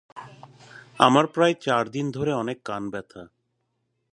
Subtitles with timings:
[0.99, 3.23] আমার প্রায় চার দিন ধরে অনেক কান ব্যথা।